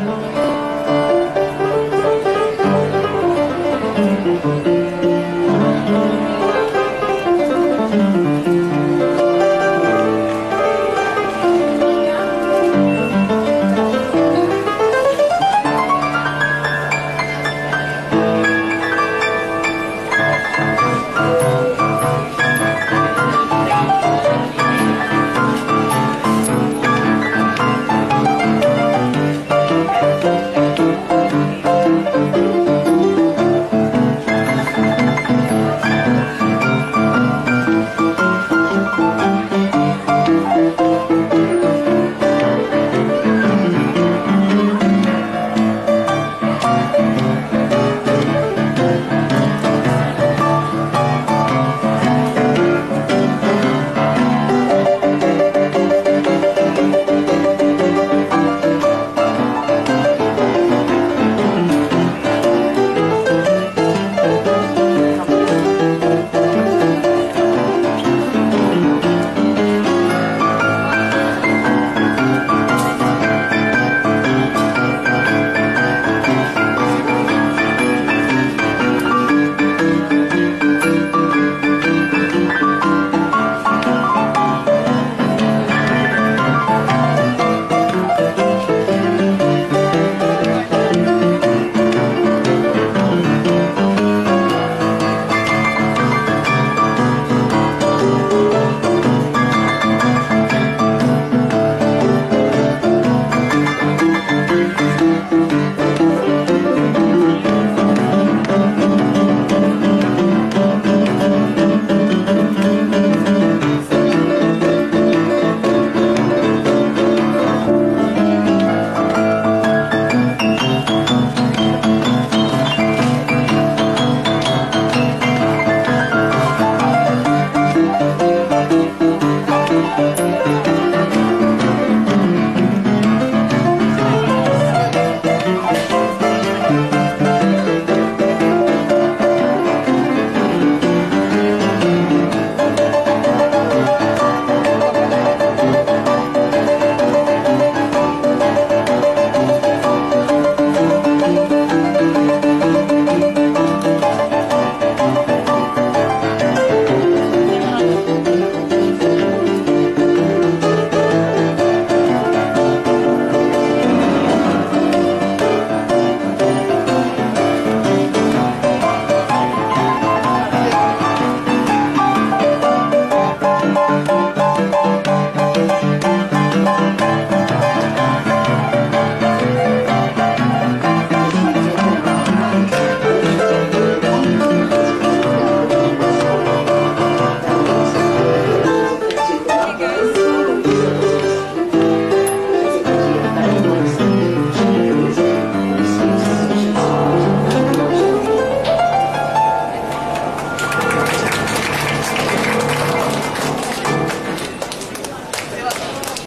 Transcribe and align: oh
oh 0.00 0.44